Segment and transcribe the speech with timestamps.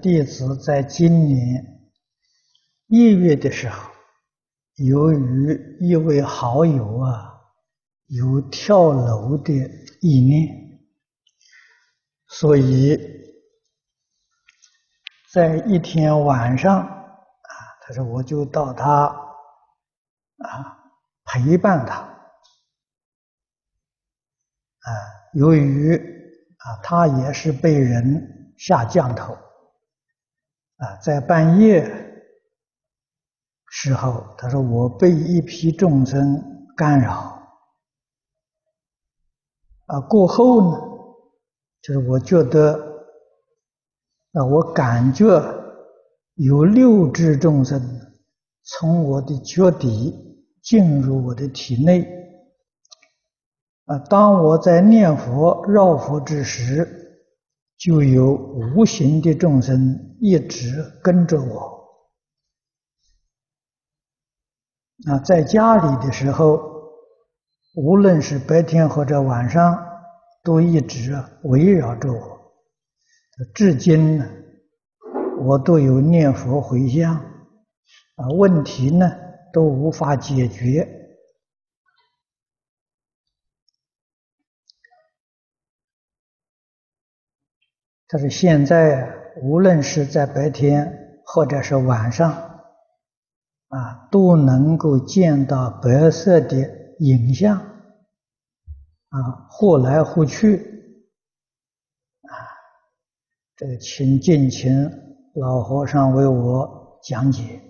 [0.00, 1.90] 弟子在今年
[2.86, 3.90] 一月的时候，
[4.76, 7.38] 由于一位好友啊
[8.06, 9.52] 有跳楼的
[10.00, 10.80] 意念，
[12.28, 12.98] 所以
[15.32, 19.04] 在一天晚上啊，他说我就到他
[20.38, 20.78] 啊
[21.26, 21.96] 陪伴他
[24.80, 24.88] 啊，
[25.34, 25.94] 由于
[26.56, 29.36] 啊他也是被人下降头。
[30.80, 31.84] 啊，在半夜
[33.68, 37.38] 时候，他说我被一批众生干扰。
[39.84, 40.80] 啊，过后呢，
[41.82, 42.72] 就是我觉得，
[44.32, 45.26] 啊，我感觉
[46.36, 47.78] 有六只众生
[48.62, 50.14] 从我的脚底
[50.62, 52.10] 进入我的体内。
[53.84, 56.96] 啊，当我在念佛绕佛之时。
[57.80, 58.34] 就有
[58.76, 61.80] 无形的众生一直跟着我。
[65.06, 66.60] 那在家里的时候，
[67.74, 69.82] 无论是白天或者晚上，
[70.44, 72.38] 都一直围绕着我。
[73.54, 74.28] 至今呢，
[75.40, 79.10] 我都有念佛回向，啊，问题呢
[79.54, 80.99] 都无法解决。
[88.12, 89.08] 但是现在，
[89.40, 92.32] 无论是在白天或者是晚上，
[93.68, 96.56] 啊，都能够见到白色的
[96.98, 100.56] 影像，啊，忽来忽去，
[102.22, 102.34] 啊，
[103.54, 104.90] 这个请敬请
[105.34, 107.62] 老和尚为我讲解。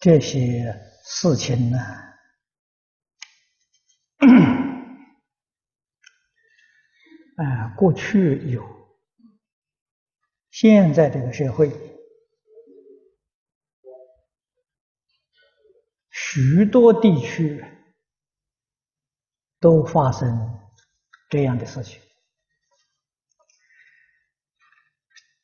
[0.00, 1.78] 这些事情呢，
[7.36, 8.64] 啊，过去有，
[10.50, 11.70] 现在这个社会，
[16.10, 17.62] 许多地区
[19.58, 20.58] 都发生
[21.28, 22.00] 这样的事情。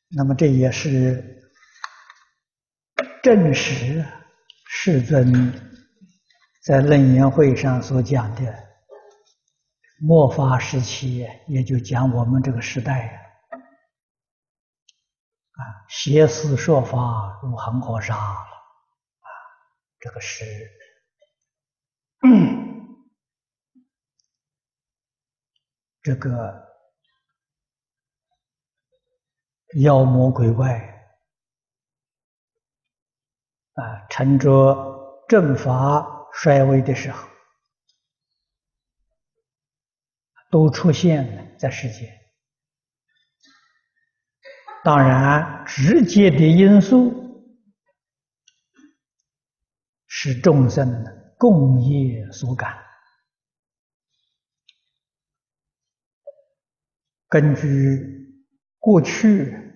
[0.07, 1.51] 那么这也是
[3.21, 4.03] 证实。
[4.89, 5.51] 世尊
[6.63, 8.41] 在楞严会上所讲的
[9.99, 13.21] 末法时期，也就讲我们这个时代
[15.51, 15.59] 啊，
[15.89, 18.39] 邪思说法如恒河沙了
[19.19, 19.27] 啊，
[19.99, 20.45] 这个是
[26.01, 26.65] 这个
[29.81, 30.96] 妖魔鬼怪。
[33.77, 37.29] 啊，趁着正法衰微的时候，
[40.49, 42.09] 都出现了在世间。
[44.83, 47.53] 当然，直接的因素
[50.07, 52.83] 是众生的共业所感。
[57.27, 58.43] 根据
[58.79, 59.66] 过去。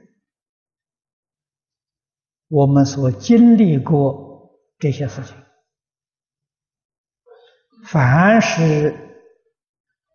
[2.51, 5.37] 我们所经历过这些事情，
[7.85, 8.93] 凡是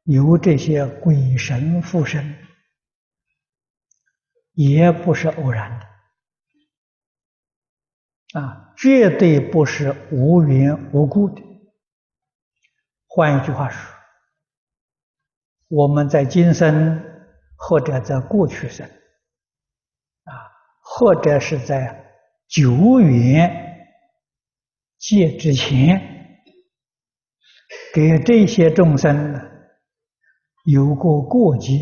[0.05, 2.37] 有这些鬼神附身，
[4.53, 5.81] 也不是偶然
[8.35, 11.43] 的，啊，绝对不是无缘无故的。
[13.07, 13.95] 换一句话说，
[15.69, 17.03] 我们在今生
[17.57, 18.87] 或者在过去生，
[20.25, 22.05] 啊，或者是在。
[22.49, 23.89] 久远
[24.99, 26.43] 劫之前，
[27.93, 29.35] 给这些众生，
[30.65, 31.75] 有过过节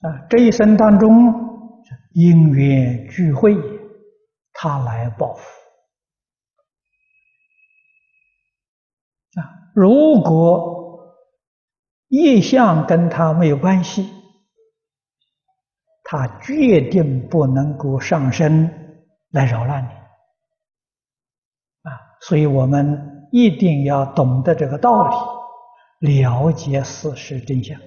[0.00, 1.08] 啊，这一生当中
[2.12, 3.54] 因缘聚会，
[4.52, 5.42] 他来报复
[9.40, 9.70] 啊。
[9.74, 11.16] 如果
[12.08, 14.17] 业相跟他没有关系。
[16.10, 19.88] 他决定不能够上身来扰乱你
[21.90, 22.00] 啊！
[22.22, 25.06] 所以我们一定要懂得这个道
[26.00, 27.78] 理，了解事实真相。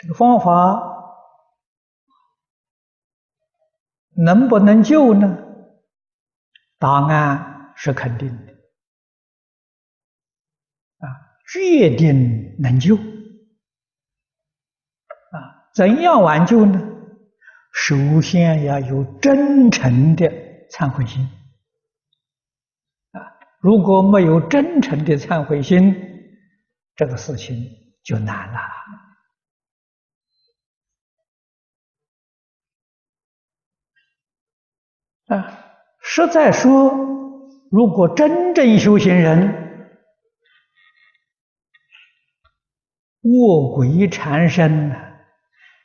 [0.00, 0.82] 这个方法
[4.16, 5.38] 能不能救呢？
[6.80, 8.52] 答案是肯定的
[10.98, 11.06] 啊，
[11.46, 12.98] 决定能救。
[15.74, 16.80] 怎样挽救呢？
[17.72, 20.30] 首先要有真诚的
[20.70, 21.28] 忏悔心
[23.10, 23.18] 啊！
[23.58, 25.92] 如果没有真诚的忏悔心，
[26.94, 27.56] 这个事情
[28.04, 28.60] 就难了
[35.36, 35.64] 啊！
[36.00, 36.92] 实在说，
[37.72, 39.90] 如果真正修行人，
[43.22, 45.03] 卧轨缠身呢，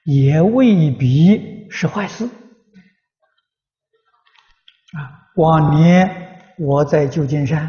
[0.04, 2.26] 也未必是坏事。
[4.92, 7.68] 啊，往年我在旧金山，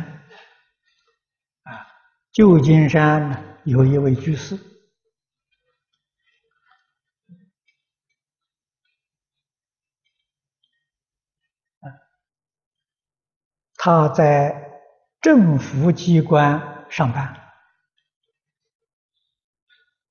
[1.62, 1.86] 啊，
[2.32, 4.54] 旧金山有一位居士，
[11.80, 11.92] 啊，
[13.76, 14.70] 他在
[15.20, 17.52] 政府机关上班，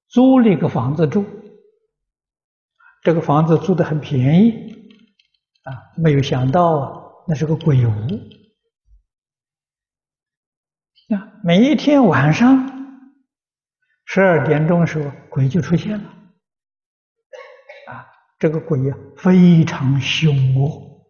[0.10, 1.26] 租了一个房子住，
[3.02, 4.76] 这个房子租的很便宜。
[5.64, 7.92] 啊，没有想到啊，那是个鬼屋。
[11.14, 13.12] 啊，每一天晚上
[14.06, 16.04] 十二点钟的时候，鬼就出现了。
[17.88, 18.08] 啊，
[18.40, 21.06] 这个鬼呀，非常凶恶，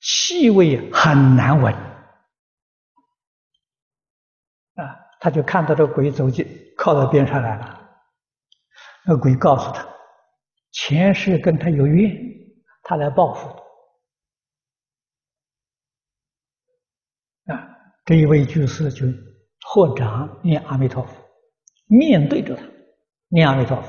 [0.00, 1.74] 气味很难闻。
[4.74, 7.81] 啊，他就看到这个鬼走进，靠到边上来了。
[9.06, 9.88] 那个鬼告诉他。
[10.74, 12.16] 前世跟他有怨，
[12.82, 13.48] 他来报复
[17.52, 17.76] 啊！
[18.06, 19.06] 这一位居士就
[19.60, 21.12] 合掌念阿弥陀佛，
[21.86, 22.62] 面对着他
[23.28, 23.86] 念阿弥陀佛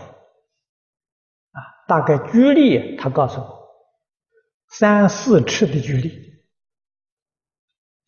[1.53, 1.59] 啊！
[1.87, 3.69] 大概距离，他告诉我
[4.67, 6.43] 三四尺的距离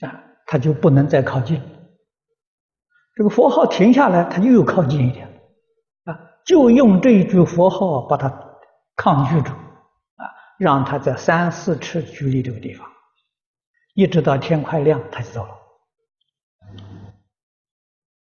[0.05, 1.61] 啊，他就不能再靠近。
[3.13, 5.34] 这个佛号停下来，他又靠近一点！
[6.45, 8.43] 就用这一句佛号把他。
[8.97, 10.23] 抗拒住啊，
[10.57, 12.89] 让他在三四尺距离这个地方，
[13.93, 15.51] 一直到天快亮，他就走了。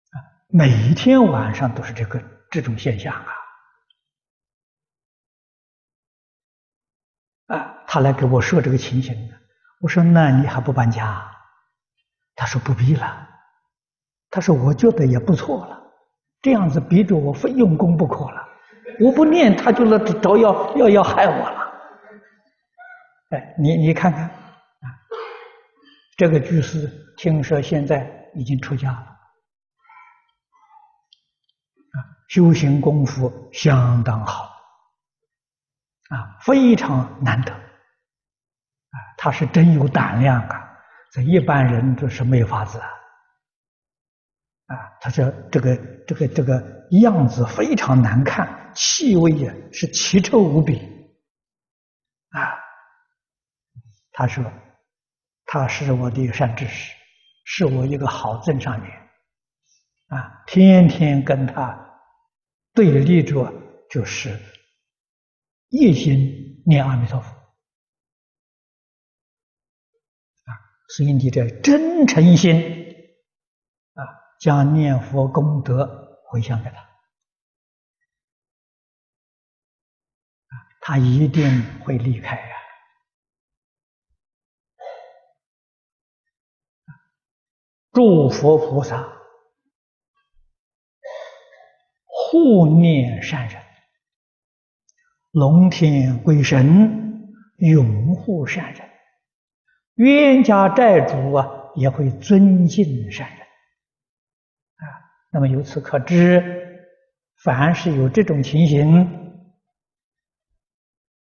[0.10, 0.18] 啊，
[0.48, 3.28] 每一天晚上都是这个这种现象啊！
[7.56, 9.32] 啊，他来给我说这个情形，
[9.80, 11.32] 我说那你还不搬家？
[12.34, 13.30] 他说不必了。
[14.32, 15.83] 他说我觉得也不错了，
[16.44, 18.48] 这样子逼着我非用功不可了。
[19.00, 21.74] 我不念，他就来找要要要害我了。
[23.32, 24.86] 哎，你你看看啊，
[26.18, 26.88] 这个居士
[27.18, 28.98] 听说现在已经出家了，
[31.94, 31.98] 啊，
[32.28, 34.44] 修行功夫相当好，
[36.10, 40.70] 啊，非常难得，啊，他是真有胆量啊，
[41.14, 42.88] 这一般人都是没法子啊。
[44.74, 45.76] 啊，他说这个
[46.08, 50.80] 这个这个样子非常难看，气味也是奇臭无比。
[52.30, 52.58] 啊，
[54.14, 54.44] 他说
[55.46, 56.92] 他是我的一个善知识，
[57.46, 58.92] 是我一个好正上缘。
[60.08, 62.00] 啊，天天跟他
[62.74, 63.54] 对立着，
[63.92, 64.40] 就是
[65.70, 67.30] 一心念阿弥陀佛。
[70.46, 70.58] 啊，
[70.96, 72.82] 所以你这真诚心。
[74.44, 76.76] 将念佛功德回向给他，
[80.82, 82.56] 他一定会离开呀！
[87.94, 89.08] 诸佛菩萨
[92.04, 93.64] 护念善人，
[95.32, 98.90] 龙天鬼神拥护善人，
[99.94, 103.43] 冤家债主啊也会尊敬善人。
[105.36, 106.94] 那么由此可知，
[107.38, 109.42] 凡是有这种情形，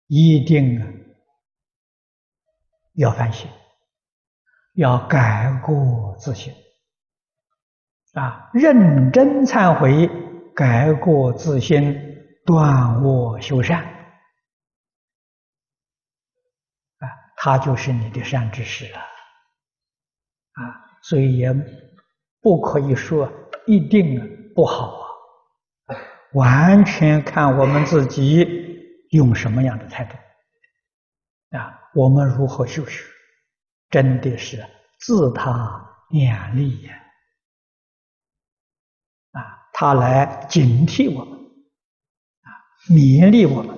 [0.05, 0.87] 一定啊
[2.93, 3.49] 要反省，
[4.75, 6.53] 要改过自新，
[8.13, 10.07] 啊，认真忏悔，
[10.53, 11.99] 改过自新，
[12.45, 13.83] 断恶修善，
[16.99, 20.61] 啊，他就是你的善知识了，啊，
[21.01, 21.51] 所以也
[22.39, 23.41] 不可以说。
[23.67, 24.99] 一定不好
[25.85, 25.97] 啊！
[26.33, 28.45] 完全看我们自己
[29.11, 30.15] 用什么样的态度
[31.57, 31.79] 啊！
[31.93, 33.03] 我们如何修学，
[33.89, 34.65] 真的是
[34.99, 36.93] 自他两利呀！
[39.31, 42.49] 啊，他来警惕我们，啊，
[42.89, 43.77] 勉励我们，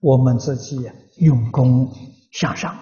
[0.00, 1.92] 我们自己用功
[2.32, 2.76] 向上，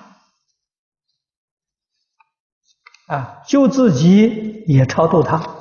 [3.08, 5.56] 啊，救自己也超度他。